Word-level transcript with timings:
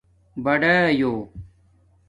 بڑایݸ 0.43 1.11